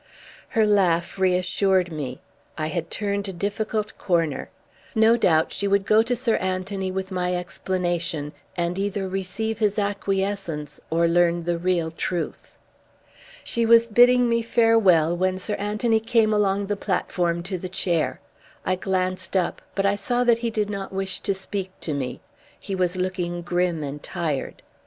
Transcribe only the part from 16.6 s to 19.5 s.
the platform to the chair. I glanced